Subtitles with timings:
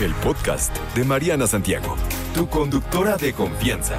[0.00, 1.96] El podcast de Mariana Santiago,
[2.32, 3.98] tu conductora de confianza.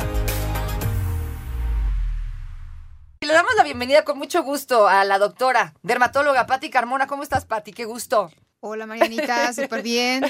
[3.19, 7.05] Y le damos la bienvenida con mucho gusto a la doctora dermatóloga Patti Carmona.
[7.05, 7.73] ¿Cómo estás, Patti?
[7.73, 8.31] Qué gusto.
[8.61, 10.23] Hola Marianita, súper bien.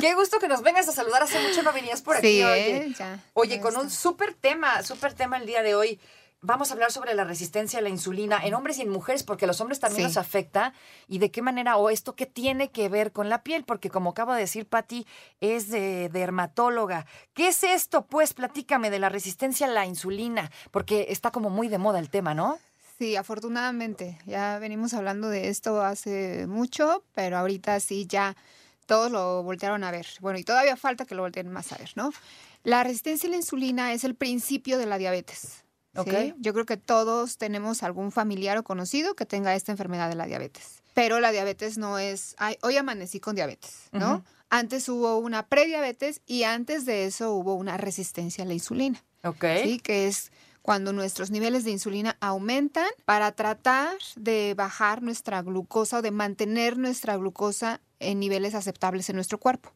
[0.00, 1.22] Qué gusto que nos vengas a saludar.
[1.22, 2.38] Hace mucho no venías por aquí.
[2.38, 2.94] Sí, oye.
[2.98, 6.00] Ya, oye ya con un súper tema, súper tema el día de hoy.
[6.42, 9.46] Vamos a hablar sobre la resistencia a la insulina en hombres y en mujeres, porque
[9.46, 10.14] los hombres también Sí.
[10.14, 10.72] nos afecta.
[11.06, 14.10] Y de qué manera, o esto qué tiene que ver con la piel, porque como
[14.10, 15.06] acabo de decir, Patti
[15.40, 17.04] es de dermatóloga.
[17.34, 18.06] ¿Qué es esto?
[18.06, 22.08] Pues platícame de la resistencia a la insulina, porque está como muy de moda el
[22.08, 22.58] tema, ¿no?
[22.98, 24.18] Sí, afortunadamente.
[24.24, 28.34] Ya venimos hablando de esto hace mucho, pero ahorita sí ya
[28.86, 30.06] todos lo voltearon a ver.
[30.20, 32.12] Bueno, y todavía falta que lo volteen más a ver, ¿no?
[32.64, 35.64] La resistencia a la insulina es el principio de la diabetes.
[35.94, 36.00] ¿Sí?
[36.00, 36.36] Ok.
[36.38, 40.26] Yo creo que todos tenemos algún familiar o conocido que tenga esta enfermedad de la
[40.26, 40.82] diabetes.
[40.94, 44.24] Pero la diabetes no es, ay, hoy amanecí con diabetes, ¿no?
[44.48, 49.02] Antes hubo una prediabetes y antes de eso hubo una resistencia a la insulina.
[49.22, 49.44] Ok.
[49.62, 49.78] ¿sí?
[49.78, 50.32] Que es
[50.62, 56.76] cuando nuestros niveles de insulina aumentan para tratar de bajar nuestra glucosa o de mantener
[56.78, 59.72] nuestra glucosa en niveles aceptables en nuestro cuerpo.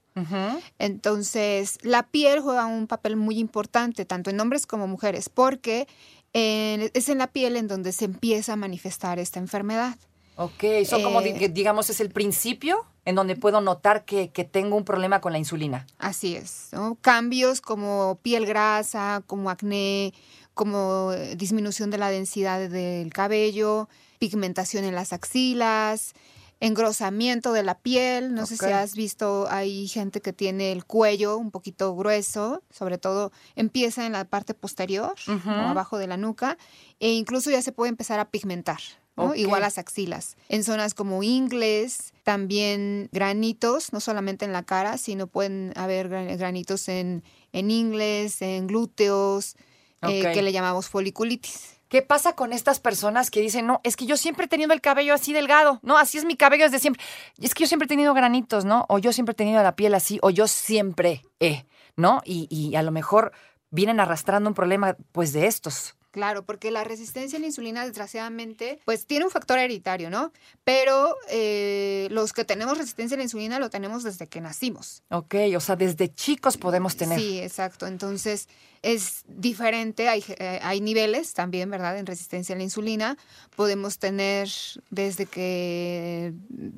[0.78, 5.88] Entonces, la piel juega un papel muy importante, tanto en hombres como mujeres, porque
[6.32, 9.96] eh, es en la piel en donde se empieza a manifestar esta enfermedad.
[10.36, 14.76] Ok, son como, Eh, digamos, es el principio en donde puedo notar que, que tengo
[14.76, 15.86] un problema con la insulina.
[15.98, 16.96] Así es, ¿no?
[17.00, 20.12] Cambios como piel grasa, como acné,
[20.54, 26.14] como eh, disminución de la densidad del cabello, pigmentación en las axilas,
[26.60, 28.34] engrosamiento de la piel.
[28.34, 32.98] No sé si has visto, hay gente que tiene el cuello un poquito grueso, sobre
[32.98, 36.56] todo empieza en la parte posterior o abajo de la nuca,
[37.00, 38.78] e incluso ya se puede empezar a pigmentar.
[39.16, 39.26] ¿no?
[39.26, 39.36] Ok.
[39.36, 40.36] Igual las axilas.
[40.48, 46.36] En zonas como ingles, también granitos, no solamente en la cara, sino pueden haber gran-
[46.36, 47.22] granitos en,
[47.52, 49.54] en ingles, en glúteos,
[50.02, 51.74] eh, que le llamamos foliculitis.
[51.94, 54.80] ¿Qué pasa con estas personas que dicen, no, es que yo siempre he tenido el
[54.80, 57.00] cabello así delgado, no, así es mi cabello desde siempre,
[57.40, 58.84] es que yo siempre he tenido granitos, ¿no?
[58.88, 62.20] O yo siempre he tenido la piel así, o yo siempre he, ¿no?
[62.24, 63.30] Y, y a lo mejor
[63.70, 65.94] vienen arrastrando un problema, pues, de estos.
[66.14, 70.32] Claro, porque la resistencia a la insulina, desgraciadamente, pues tiene un factor hereditario, ¿no?
[70.62, 75.02] Pero eh, los que tenemos resistencia a la insulina lo tenemos desde que nacimos.
[75.10, 77.18] Ok, o sea, desde chicos podemos tener.
[77.18, 77.88] Sí, exacto.
[77.88, 78.48] Entonces
[78.82, 81.98] es diferente, hay, eh, hay niveles también, ¿verdad?
[81.98, 83.18] En resistencia a la insulina.
[83.56, 84.48] Podemos tener
[84.90, 86.32] desde que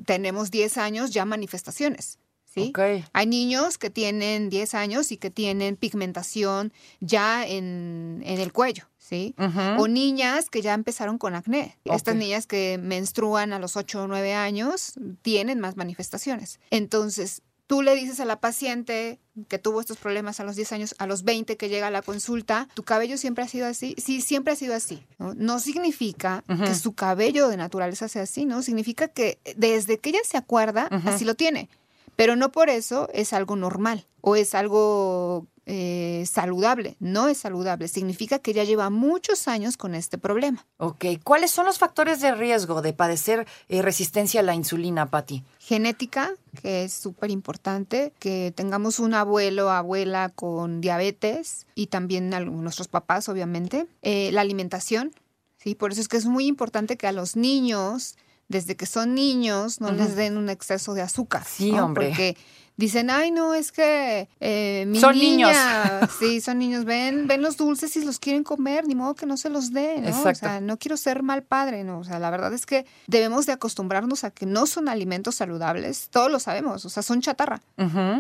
[0.07, 2.19] tenemos 10 años ya manifestaciones.
[2.47, 2.71] ¿Sí?
[2.71, 3.05] Ok.
[3.13, 8.89] Hay niños que tienen 10 años y que tienen pigmentación ya en, en el cuello,
[9.07, 9.35] ¿sí?
[9.79, 11.77] O niñas que ya empezaron con acné.
[11.85, 16.59] Estas niñas que menstruan a los 8 o 9 años tienen más manifestaciones.
[16.71, 20.95] Entonces, tú le dices a la paciente que tuvo estos problemas a los 10 años,
[20.99, 23.95] a los 20 que llega a la consulta, ¿tu cabello siempre ha sido así?
[23.99, 25.05] Sí, siempre ha sido así.
[25.19, 28.63] No, No significa que su cabello de naturaleza sea así, ¿no?
[28.63, 31.69] Significa que desde que ella se acuerda, así lo tiene.
[32.17, 36.97] Pero no por eso es algo normal o es algo eh, saludable.
[37.01, 37.89] No es saludable.
[37.89, 40.65] Significa que ya lleva muchos años con este problema.
[40.79, 45.43] Ok, ¿cuáles son los factores de riesgo de padecer eh, resistencia a la insulina, Patti?
[45.59, 46.33] Genética,
[46.63, 52.87] que es súper importante, que tengamos un abuelo o abuela con diabetes y también nuestros
[52.87, 53.89] papás, obviamente.
[54.03, 55.13] Eh, la alimentación,
[55.59, 55.75] ¿sí?
[55.75, 58.15] Por eso es que es muy importante que a los niños,
[58.49, 61.45] desde que son niños, no les den un exceso de azúcar.
[61.45, 61.85] Sí, ¿no?
[61.87, 62.09] hombre.
[62.09, 62.37] Porque
[62.77, 67.57] dicen, ay, no, es que eh, mi Son niña, sí, son niños, ven, ven los
[67.57, 70.09] dulces y los quieren comer, ni modo que no se los dé, ¿no?
[70.09, 70.41] O Exacto.
[70.41, 72.01] sea, no quiero ser mal padre, ¿no?
[72.01, 76.09] O sea, la verdad es que debemos de acostumbrarnos a que no son alimentos saludables,
[76.11, 77.63] todos lo sabemos, o sea, son chatarra.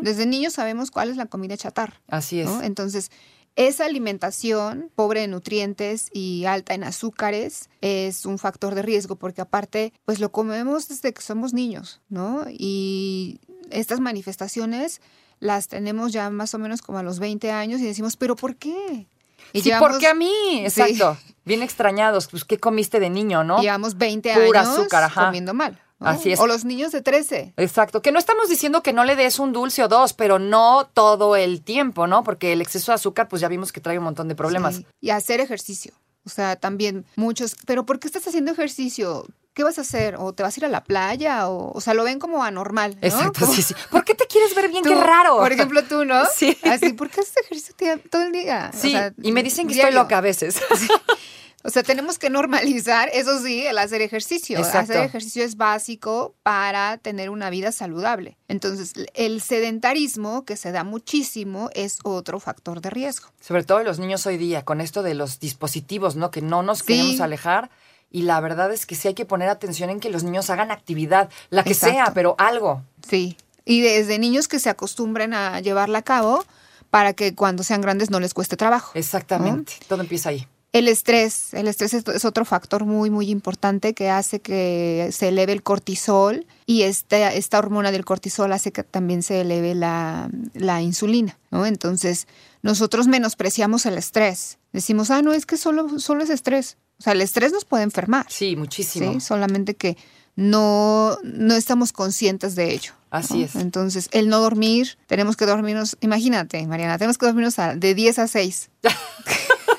[0.03, 2.47] Desde niños sabemos cuál es la comida chatarra, Así es.
[2.47, 2.62] ¿no?
[2.62, 3.11] Entonces,
[3.56, 9.41] esa alimentación pobre en nutrientes y alta en azúcares es un factor de riesgo porque
[9.41, 12.44] aparte, pues lo comemos desde que somos niños, ¿no?
[12.50, 15.00] Y estas manifestaciones
[15.41, 18.56] las tenemos ya más o menos como a los 20 años y decimos, pero ¿por
[18.56, 19.06] qué?
[19.53, 20.31] Y sí, llevamos- ¿por qué a mí?
[20.69, 20.81] Sí.
[20.82, 21.17] Exacto.
[21.44, 22.26] Bien extrañados.
[22.26, 23.61] Pues, ¿qué comiste de niño, no?
[23.61, 25.26] Llevamos 20 Pura años azúcar, ajá.
[25.26, 25.81] comiendo mal.
[25.99, 26.09] ¿No?
[26.09, 26.41] Así es.
[26.41, 27.55] O los niños de 13.
[27.57, 30.89] Exacto, que no estamos diciendo que no le des un dulce o dos, pero no
[30.93, 32.23] todo el tiempo, ¿no?
[32.25, 34.77] Porque el exceso de azúcar, pues ya vimos que trae un montón de problemas.
[34.77, 35.93] Sí, Y hacer ejercicio.
[36.25, 39.27] O sea, también muchos, pero ¿por qué estás haciendo ejercicio?
[39.55, 40.17] ¿Qué vas a hacer?
[40.19, 41.49] ¿O te vas a ir a la playa?
[41.49, 42.99] O, o sea, lo ven como anormal.
[43.01, 43.07] ¿no?
[43.09, 43.75] Exacto, sí, sí.
[43.91, 44.83] ¿Por qué te quieres ver bien?
[44.83, 45.37] tú, Qué raro.
[45.39, 46.25] Por ejemplo, tú, ¿no?
[46.35, 46.59] Sí.
[46.65, 47.75] Así, ¿por qué haces ejercicio
[48.11, 48.71] todo el día?
[48.75, 49.89] O Sí, sea, y me dicen que diario.
[49.91, 50.57] estoy loca a veces.
[51.67, 54.57] O sea, tenemos que normalizar, eso sí, el hacer ejercicio.
[54.59, 54.93] Exacto.
[54.93, 58.37] Hacer ejercicio es básico para tener una vida saludable.
[58.47, 63.29] Entonces, el sedentarismo, que se da muchísimo, es otro factor de riesgo.
[63.41, 66.31] Sobre todo los niños hoy día, con esto de los dispositivos, ¿no?
[66.31, 66.85] Que no nos Sí.
[66.87, 67.71] queremos alejar.
[68.11, 70.71] Y la verdad es que sí hay que poner atención en que los niños hagan
[70.71, 71.95] actividad, la que Exacto.
[71.97, 72.83] sea, pero algo.
[73.09, 73.37] Sí.
[73.65, 76.45] Y desde niños que se acostumbren a llevarla a cabo
[76.91, 78.93] para que cuando sean grandes no les cueste trabajo.
[78.95, 79.73] Exactamente.
[79.89, 80.47] Todo empieza ahí.
[80.73, 85.53] El estrés, el estrés es, otro factor muy, muy importante que hace que se eleve
[85.53, 90.83] el cortisol y esta, esta hormona del cortisol hace que también se eleve la, la
[90.83, 91.65] insulina, ¿no?
[91.65, 92.27] Entonces,
[92.63, 94.59] nosotros menospreciamos el estrés.
[94.73, 96.77] Decimos, ah, no, es que solo, solo es estrés.
[96.99, 98.27] O sea, el estrés nos puede enfermar.
[98.29, 99.15] Sí, muchísimo.
[99.15, 99.21] ¿sí?
[99.21, 99.97] Solamente que
[100.35, 102.93] no, no estamos conscientes de ello.
[103.11, 103.45] Así ¿no?
[103.47, 103.55] es.
[103.57, 108.19] Entonces, el no dormir, tenemos que dormirnos, imagínate, Mariana, tenemos que dormirnos a- de 10
[108.19, 108.69] a 6.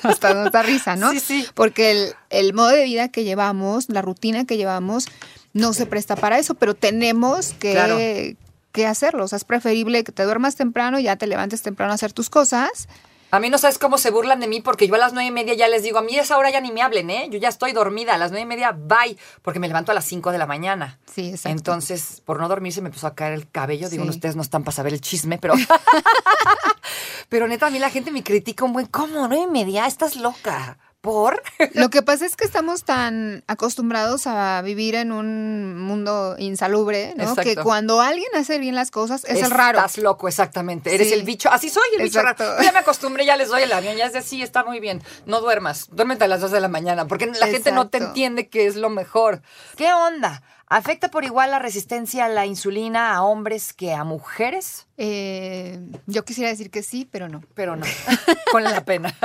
[0.10, 1.12] Hasta nos da risa, ¿no?
[1.12, 1.48] Sí, sí.
[1.54, 5.08] Porque el, el modo de vida que llevamos, la rutina que llevamos,
[5.54, 7.98] no se presta para eso, pero tenemos que, Claro.
[7.98, 9.24] que hacerlo.
[9.26, 12.30] O sea, es preferible que te duermas temprano, ya te levantes temprano a hacer tus
[12.30, 12.88] cosas.
[13.30, 15.32] A mí no sabes cómo se burlan de mí porque yo a las nueve y
[15.32, 17.28] media ya les digo, a mí esa hora ya ni me hablen, ¿eh?
[17.30, 20.06] Yo ya estoy dormida, a las nueve y media, bye, porque me levanto a las
[20.06, 20.98] cinco de la mañana.
[21.14, 21.50] Sí, exacto.
[21.50, 23.90] Entonces, por no dormir se me empezó a caer el cabello.
[23.90, 24.10] Digo, Sí.
[24.12, 25.56] ustedes no están para saber el chisme, pero...
[27.30, 29.28] pero neta, a mí la gente me critica un buen, ¿cómo?
[29.28, 30.78] Nueve y media, estás loca.
[31.02, 31.42] ¿Por?
[31.74, 37.24] Lo que pasa es que estamos tan acostumbrados a vivir en un mundo insalubre, ¿no?
[37.24, 37.44] Exacto.
[37.44, 39.78] Que cuando alguien hace bien las cosas es el raro.
[39.78, 40.94] Estás loco, exactamente.
[40.94, 41.50] Eres el bicho.
[41.50, 42.62] Así soy, el bicho raro.
[42.62, 43.96] Ya me acostumbré, ya les doy el avión.
[43.96, 45.02] Ya es de sí, está muy bien.
[45.26, 45.88] No duermas.
[45.92, 47.08] Duérmete a las dos de la mañana.
[47.08, 49.42] Porque la gente no te entiende que es lo mejor.
[49.76, 50.42] ¿Qué onda?
[50.70, 54.88] ¿Afecta por igual la resistencia a la insulina a hombres que a mujeres?
[54.98, 57.42] Eh, yo quisiera decir que sí, pero no.
[57.54, 57.86] Pero no.
[58.52, 59.16] Con la pena.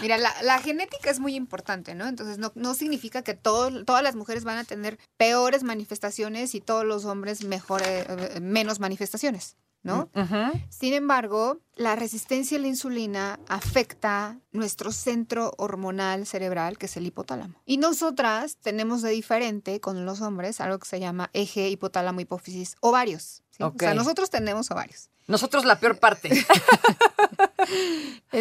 [0.00, 2.08] Mira, la, la genética es muy importante, ¿no?
[2.08, 6.60] Entonces no, no significa que todo- todas las mujeres van a tener peores manifestaciones y
[6.60, 10.10] todos los hombres mejores, eh, menos manifestaciones, ¿no?
[10.14, 10.60] Ujú.
[10.68, 17.06] Sin embargo, la resistencia a la insulina afecta nuestro centro hormonal cerebral, que es el
[17.06, 17.54] hipotálamo.
[17.66, 22.76] Y nosotras tenemos de diferente con los hombres algo que se llama eje hipotálamo hipófisis
[22.80, 23.42] ovarios.
[23.50, 23.62] ¿sí?
[23.62, 25.08] O sea, nosotros tenemos ovarios.
[25.26, 26.30] Nosotros la peor parte.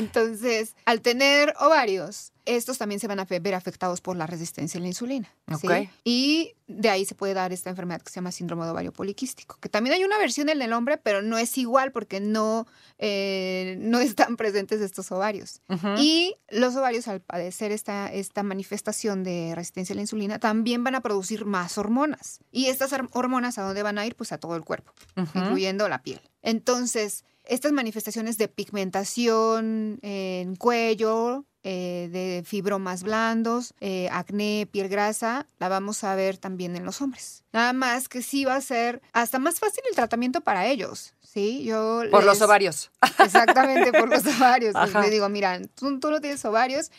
[0.01, 4.81] Entonces, al tener ovarios, estos también se van a ver afectados por la resistencia a
[4.81, 5.29] la insulina.
[6.03, 9.57] Y de ahí se puede dar esta enfermedad que se llama síndrome de ovario poliquístico,
[9.61, 12.65] que también hay una versión en el hombre, pero no es igual porque no,
[12.97, 15.61] eh, no están presentes estos ovarios.
[15.97, 20.95] Y los ovarios, al padecer esta, esta manifestación de resistencia a la insulina, también van
[20.95, 22.39] a producir más hormonas.
[22.51, 24.15] Y estas hor- hormonas, ¿a dónde van a ir?
[24.15, 24.93] Pues a todo el cuerpo,
[25.35, 26.21] incluyendo la piel.
[26.41, 35.47] Entonces, estas manifestaciones de pigmentación en cuello, eh, de fibromas blandos, eh, acné, piel grasa,
[35.59, 37.43] la vamos a ver también en los hombres.
[37.53, 41.13] Nada más que sí va a ser hasta más fácil el tratamiento para ellos.
[41.21, 42.91] Sí, yo Por los les- ovarios.
[43.19, 44.75] Exactamente, por los ovarios.
[44.75, 45.01] Ajá.
[45.01, 46.91] le digo, mira, tú, tú no tienes ovarios,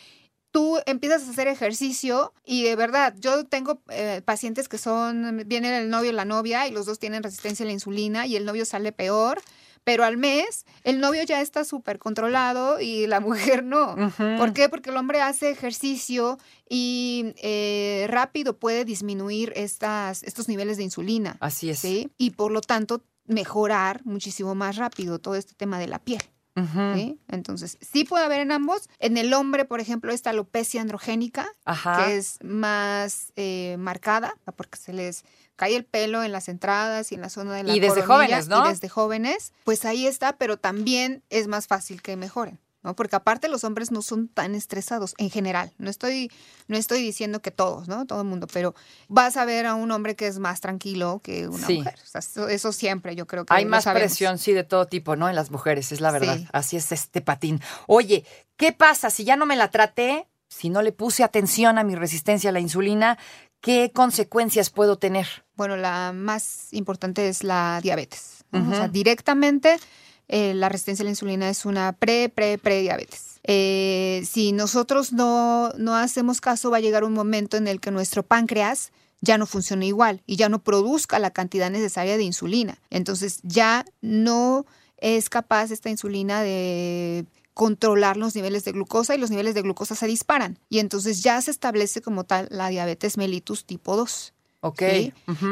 [0.51, 5.77] tú empiezas a hacer ejercicio y de verdad, yo tengo eh, pacientes que son, viene
[5.77, 8.45] el novio y la novia y los dos tienen resistencia a la insulina y el
[8.45, 9.41] novio sale peor.
[9.83, 13.95] Pero al mes, el novio ya está súper controlado y la mujer no.
[14.37, 14.69] ¿Por qué?
[14.69, 16.37] Porque el hombre hace ejercicio
[16.69, 21.37] y eh, rápido puede disminuir estas, estos niveles de insulina.
[21.39, 21.79] Así es.
[21.79, 22.11] ¿sí?
[22.17, 26.21] Y por lo tanto, mejorar muchísimo más rápido todo este tema de la piel.
[26.55, 28.89] Entonces, sí puede haber en ambos.
[28.99, 32.05] En el hombre, por ejemplo, esta alopecia androgénica, Ajá.
[32.05, 35.23] que es más eh, marcada, porque se les
[35.55, 38.47] cae el pelo en las entradas y en la zona de la Y desde jóvenes,
[38.47, 38.65] ¿no?
[38.65, 42.59] Y desde jóvenes, pues ahí está, pero también es más fácil que mejoren.
[42.83, 42.95] ¿No?
[42.95, 45.71] Porque aparte los hombres no son tan estresados en general.
[45.77, 46.29] No estoy,
[46.67, 48.05] no estoy diciendo que todos, ¿no?
[48.05, 48.75] Todo el mundo, pero
[49.07, 51.77] vas a ver a un hombre que es más tranquilo que una Sí.
[51.77, 51.95] mujer.
[52.03, 54.07] O sea, eso, eso siempre yo creo que Hay más sabemos.
[54.09, 55.29] presión, sí, de todo tipo, ¿no?
[55.29, 56.37] En las mujeres, es la verdad.
[56.37, 56.47] Sí.
[56.51, 57.61] Así es este patín.
[57.87, 58.25] Oye,
[58.57, 60.27] ¿qué pasa si ya no me la traté?
[60.49, 63.17] Si no le puse atención a mi resistencia a la insulina,
[63.59, 65.27] ¿qué consecuencias puedo tener?
[65.55, 68.43] Bueno, la más importante es la diabetes.
[68.51, 68.69] ¿no?
[68.69, 69.79] O sea, directamente
[70.27, 73.39] eh, la resistencia a la insulina es una pre, pre, pre diabetes.
[73.43, 77.91] Eh, si nosotros no, no hacemos caso, va a llegar un momento en el que
[77.91, 82.77] nuestro páncreas ya no funcione igual y ya no produzca la cantidad necesaria de insulina.
[82.89, 84.65] Entonces ya no
[84.97, 89.95] es capaz esta insulina de controlar los niveles de glucosa y los niveles de glucosa
[89.95, 90.59] se disparan.
[90.69, 94.33] Y entonces ya se establece como tal la diabetes mellitus tipo 2.
[94.65, 94.81] Ok.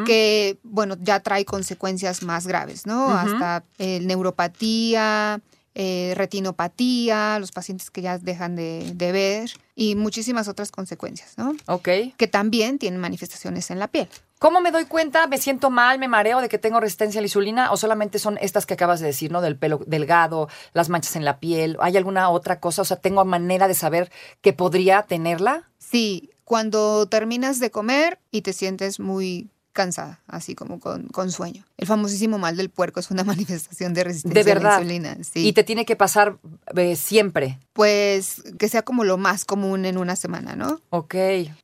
[0.06, 3.10] que bueno, ya trae consecuencias más graves, ¿no?
[3.10, 5.42] Hasta eh, neuropatía,
[5.76, 11.54] eh, retinopatía, los pacientes que ya dejan de, de ver y muchísimas otras consecuencias, ¿no?
[11.68, 11.90] Ok.
[12.16, 14.08] Que también tienen manifestaciones en la piel.
[14.40, 15.28] ¿Cómo me doy cuenta?
[15.28, 16.00] ¿Me siento mal?
[16.00, 17.72] ¿Me mareo de que tengo resistencia a la insulina?
[17.72, 19.40] ¿O solamente son estas que acabas de decir, ¿no?
[19.40, 21.78] Del pelo delgado, las manchas en la piel.
[21.80, 22.82] ¿Hay alguna otra cosa?
[22.82, 25.70] O sea, ¿tengo manera de saber que podría tenerla?
[25.78, 31.64] Sí, cuando terminas de comer y te sientes muy cansada, así como con, con sueño.
[31.78, 34.80] El famosísimo mal del puerco es una manifestación de resistencia De a la verdad.
[34.82, 35.18] insulina.
[35.24, 35.48] Sí.
[35.48, 36.38] Y te tiene que pasar
[36.76, 37.58] eh, siempre.
[37.72, 40.82] Pues que sea como lo más común en una semana, ¿no?
[40.90, 41.16] Ok.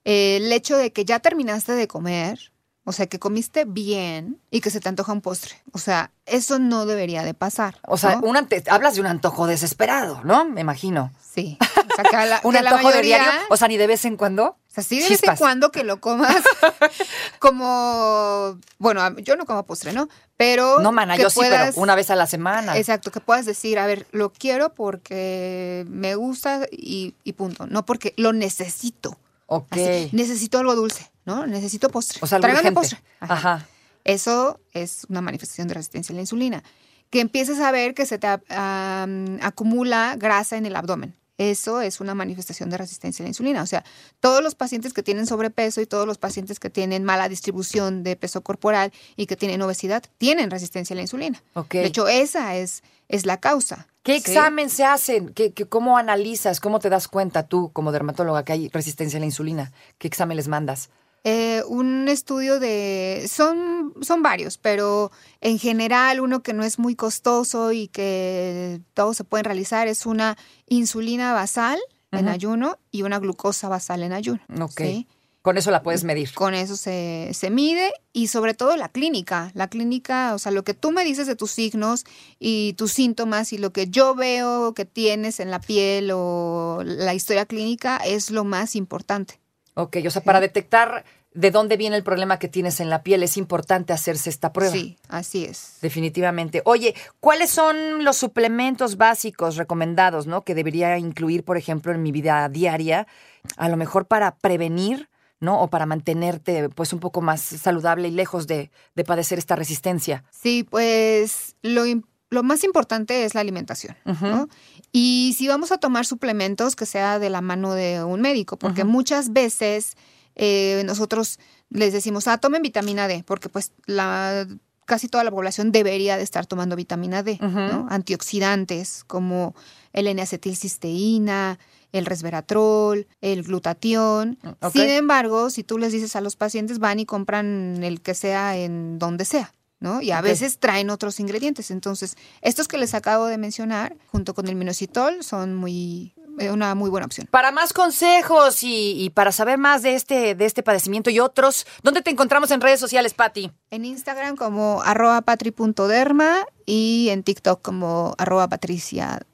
[0.05, 2.53] el hecho de que ya terminaste de comer,
[2.85, 5.55] o sea, que comiste bien y que se te antoja un postre.
[5.73, 7.75] O sea, eso no debería de pasar.
[7.85, 8.21] O sea, ¿no?
[8.27, 10.45] un ante- hablas de un antojo desesperado, ¿no?
[10.45, 11.11] Me imagino.
[11.33, 11.57] Sí.
[11.59, 13.29] O sea, que a la, ¿Un que a la antojo de diario?
[13.49, 14.55] O sea, ni de vez en cuando.
[14.81, 16.35] Sea, sí de vez en cuando que lo comas
[17.39, 18.59] como...
[18.77, 20.07] Bueno, yo no como postre, ¿no?
[20.37, 22.77] Pero No, mana, yo sí, pero una vez a la semana.
[22.77, 27.65] Exacto, que puedas decir, a ver, lo quiero porque me gusta y, y punto.
[27.65, 29.17] No porque lo necesito.
[29.47, 29.71] Ok.
[29.71, 31.47] Así, necesito algo dulce, ¿no?
[31.47, 32.19] Necesito postre.
[32.21, 32.99] O sea, algo postre.
[33.19, 33.33] Ajá.
[33.33, 33.67] Ajá.
[34.03, 36.63] Eso es una manifestación de resistencia a la insulina.
[37.09, 41.15] Que empieces a ver que se te am, acumula grasa en el abdomen.
[41.37, 43.61] Eso es una manifestación de resistencia a la insulina.
[43.61, 43.83] O sea,
[44.19, 48.15] todos los pacientes que tienen sobrepeso y todos los pacientes que tienen mala distribución de
[48.15, 51.43] peso corporal y que tienen obesidad tienen resistencia a la insulina.
[51.81, 53.87] De hecho, esa es, es la causa.
[54.03, 54.31] ¿Qué ¿sí?
[54.31, 55.29] examen se hacen?
[55.29, 56.59] ¿Qué, qué- cómo analizas?
[56.59, 59.71] ¿Cómo te das cuenta tú, como dermatóloga, que hay resistencia a la insulina?
[59.97, 60.89] ¿Qué examen les mandas?
[61.29, 63.27] Eh, un estudio de...
[63.29, 69.17] Son, son varios, pero en general uno que no es muy costoso y que todos
[69.17, 71.79] se pueden realizar es una insulina basal
[72.13, 74.39] en ayuno y una glucosa basal en ayuno.
[74.61, 74.77] Ok.
[74.77, 75.07] ¿sí?
[75.41, 76.33] Con eso la puedes medir.
[76.33, 79.51] Con eso se, se mide y sobre todo la clínica.
[79.53, 82.05] La clínica, o sea, lo que tú me dices de tus signos
[82.39, 87.13] y tus síntomas y lo que yo veo que tienes en la piel o la
[87.13, 89.41] historia clínica es lo más importante.
[89.79, 93.21] Ok, o sea, para detectar de dónde viene el problema que tienes en la piel,
[93.21, 94.73] es importante hacerse esta prueba.
[94.73, 95.77] Sí, así es.
[95.81, 96.61] Definitivamente.
[96.65, 100.43] Oye, ¿cuáles son los suplementos básicos recomendados, no?
[100.43, 103.07] Que debería incluir, por ejemplo, en mi vida diaria,
[103.55, 105.61] a lo mejor para prevenir, ¿no?
[105.61, 110.23] O para mantenerte, pues, un poco más saludable y lejos de, de padecer esta resistencia.
[110.31, 113.95] Sí, pues lo, más importante es la alimentación.
[114.05, 114.49] ¿no?
[114.91, 118.83] Y si vamos a tomar suplementos, que sea de la mano de un médico, porque
[118.83, 119.95] muchas veces
[120.37, 121.39] eh, nosotros
[121.69, 124.47] les decimos, ah, tomen vitamina D, porque pues la
[124.85, 127.87] casi toda la población debería de estar tomando vitamina D, ¿no?
[127.89, 129.53] Antioxidantes como
[129.91, 131.59] el N-acetilcisteína,
[131.91, 134.39] el resveratrol, el glutatión.
[134.61, 134.71] ok.
[134.71, 138.55] Sin embargo, si tú les dices a los pacientes, van y compran el que sea
[138.55, 139.51] en donde sea.
[139.79, 140.01] ¿no?
[140.01, 141.69] Y a veces traen otros ingredientes.
[141.69, 146.13] Entonces, estos que les acabo de mencionar, junto con el minoxidil, son muy,
[146.51, 147.27] una muy buena opción.
[147.31, 151.65] Para más consejos y, y para saber más de este, de este padecimiento y otros,
[151.83, 153.51] ¿dónde te encontramos en redes sociales, Patti?
[153.71, 159.25] En Instagram como arroba patri.derma y en TikTok como arroba patriciaderma.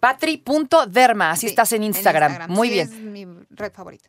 [0.00, 2.50] Patri.derma, así Sí, estás en Instagram.
[2.50, 2.92] Muy Sí, bien.
[2.92, 4.08] Es mi red favorita.